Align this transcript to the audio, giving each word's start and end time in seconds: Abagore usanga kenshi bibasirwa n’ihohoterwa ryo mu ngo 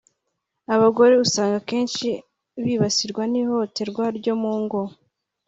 Abagore 0.75 1.13
usanga 1.25 1.57
kenshi 1.69 2.07
bibasirwa 2.63 3.23
n’ihohoterwa 3.31 4.05
ryo 4.17 4.33
mu 4.41 4.53
ngo 4.61 4.81